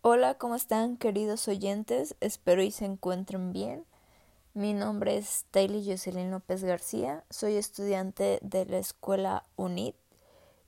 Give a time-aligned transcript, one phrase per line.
[0.00, 2.14] Hola, ¿cómo están queridos oyentes?
[2.20, 3.84] Espero y se encuentren bien.
[4.54, 9.96] Mi nombre es Taylor Jocelyn López García, soy estudiante de la escuela UNIT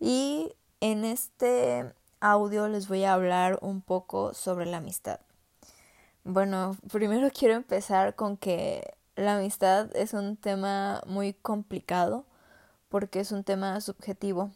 [0.00, 5.20] y en este audio les voy a hablar un poco sobre la amistad.
[6.24, 12.24] Bueno, primero quiero empezar con que la amistad es un tema muy complicado
[12.88, 14.52] porque es un tema subjetivo.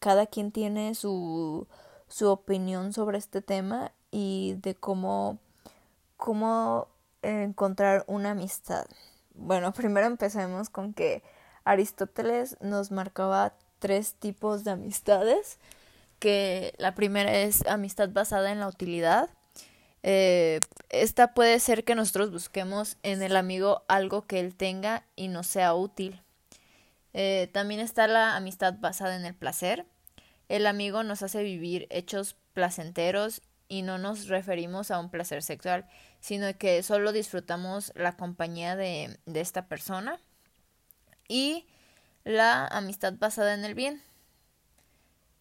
[0.00, 1.68] Cada quien tiene su,
[2.08, 5.38] su opinión sobre este tema y de cómo,
[6.16, 6.88] cómo
[7.20, 8.86] encontrar una amistad.
[9.34, 11.22] Bueno, primero empecemos con que
[11.64, 15.58] Aristóteles nos marcaba tres tipos de amistades,
[16.18, 19.28] que la primera es amistad basada en la utilidad.
[20.02, 25.28] Eh, esta puede ser que nosotros busquemos en el amigo algo que él tenga y
[25.28, 26.22] no sea útil.
[27.12, 29.84] Eh, también está la amistad basada en el placer.
[30.48, 35.86] El amigo nos hace vivir hechos placenteros y no nos referimos a un placer sexual,
[36.20, 40.20] sino que solo disfrutamos la compañía de, de esta persona.
[41.28, 41.66] Y
[42.24, 44.02] la amistad basada en el bien,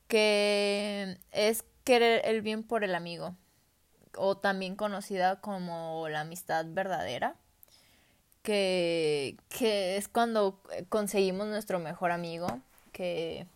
[0.08, 3.36] que es querer el bien por el amigo,
[4.18, 7.36] o también conocida como la amistad verdadera,
[8.44, 12.48] que, que es cuando conseguimos nuestro mejor amigo,
[12.92, 13.48] que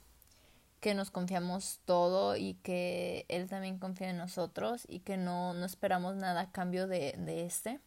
[0.80, 5.66] que nos confiamos todo y que Él también confía en nosotros y que no, no
[5.66, 7.80] esperamos nada a cambio de, de este.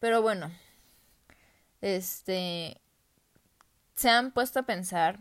[0.00, 0.50] Pero bueno,
[1.80, 2.80] este,
[3.94, 5.18] se han puesto a pensar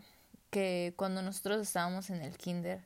[0.50, 2.82] que cuando nosotros estábamos en el kinder,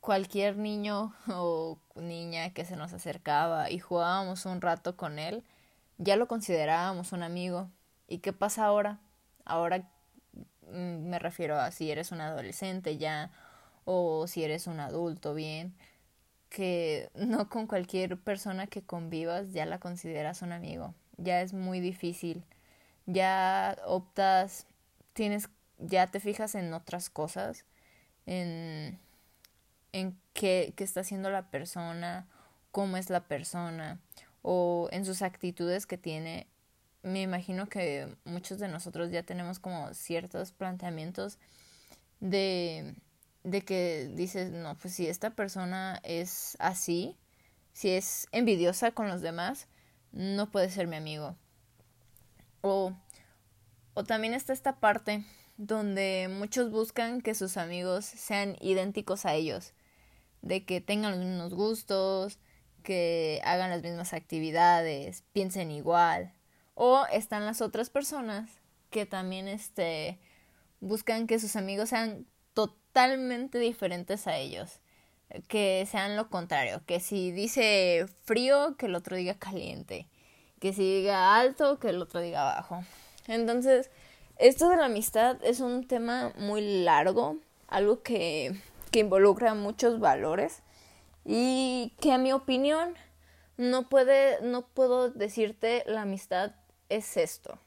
[0.00, 5.44] cualquier niño o niña que se nos acercaba y jugábamos un rato con él,
[5.98, 7.70] ya lo considerábamos un amigo.
[8.08, 8.98] ¿Y qué pasa ahora?
[9.44, 9.88] Ahora
[10.72, 13.30] me refiero a si eres un adolescente ya
[13.84, 15.74] o si eres un adulto bien,
[16.48, 21.80] que no con cualquier persona que convivas ya la consideras un amigo, ya es muy
[21.80, 22.44] difícil,
[23.06, 24.66] ya optas,
[25.14, 25.48] tienes,
[25.78, 27.64] ya te fijas en otras cosas,
[28.26, 28.98] en,
[29.92, 32.26] en qué, qué está haciendo la persona,
[32.70, 33.98] cómo es la persona,
[34.42, 36.46] o en sus actitudes que tiene
[37.02, 41.38] me imagino que muchos de nosotros ya tenemos como ciertos planteamientos
[42.20, 42.94] de,
[43.42, 47.16] de que dices, no, pues si esta persona es así,
[47.72, 49.66] si es envidiosa con los demás,
[50.12, 51.36] no puede ser mi amigo.
[52.60, 52.94] O,
[53.94, 55.24] o también está esta parte
[55.56, 59.72] donde muchos buscan que sus amigos sean idénticos a ellos,
[60.40, 62.38] de que tengan los mismos gustos,
[62.82, 66.32] que hagan las mismas actividades, piensen igual,
[66.84, 68.50] o están las otras personas
[68.90, 70.18] que también este,
[70.80, 74.80] buscan que sus amigos sean totalmente diferentes a ellos.
[75.46, 76.82] Que sean lo contrario.
[76.84, 80.08] Que si dice frío, que el otro diga caliente.
[80.58, 82.82] Que si diga alto, que el otro diga bajo.
[83.28, 83.88] Entonces,
[84.38, 87.36] esto de la amistad es un tema muy largo.
[87.68, 88.60] Algo que,
[88.90, 90.64] que involucra muchos valores.
[91.24, 92.96] Y que a mi opinión
[93.56, 96.56] no puede, no puedo decirte la amistad
[96.96, 97.58] es esto.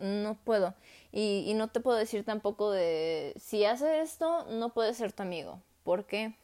[0.00, 0.74] No puedo.
[1.12, 5.60] Y, no te puedo decir tampoco de si hace esto, no puede ser tu amigo.
[5.84, 6.34] ¿Por qué?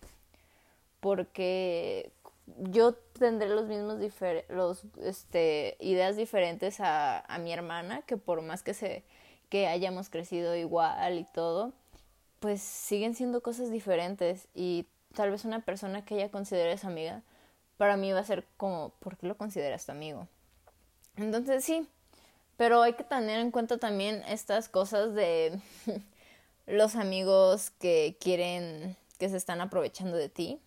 [1.00, 2.10] Porque
[2.46, 3.98] yo tendré los mismos
[4.48, 9.04] los este ideas diferentes a, a mi hermana, que por más que se
[9.48, 11.72] que hayamos crecido igual y todo,
[12.40, 17.22] pues siguen siendo cosas diferentes y tal vez una persona que ella considere su amiga,
[17.76, 20.28] para mí va a ser como, ¿por qué lo consideras tu amigo?
[21.16, 21.88] Entonces sí,
[22.56, 25.58] pero hay que tener en cuenta también estas cosas de
[26.66, 30.60] los amigos que quieren, que se están aprovechando de ti,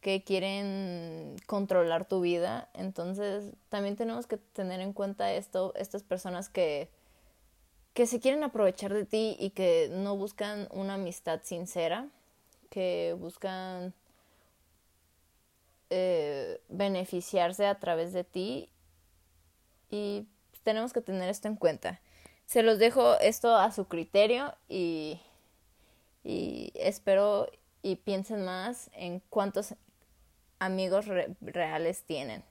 [0.00, 2.68] que quieren controlar tu vida.
[2.74, 6.88] Entonces también tenemos que tener en cuenta esto, estas personas que,
[7.94, 12.08] que se quieren aprovechar de ti y que no buscan una amistad sincera,
[12.70, 13.92] que buscan
[15.90, 18.68] eh, beneficiarse a través de ti
[19.90, 20.26] y
[20.62, 22.00] tenemos que tener esto en cuenta.
[22.46, 25.20] Se los dejo esto a su criterio y,
[26.24, 27.46] y espero
[27.82, 29.74] y piensen más en cuántos
[30.58, 31.06] amigos
[31.40, 32.42] reales tienen.